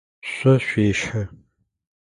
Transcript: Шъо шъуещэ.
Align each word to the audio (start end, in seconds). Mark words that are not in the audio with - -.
Шъо 0.31 0.53
шъуещэ. 0.65 1.21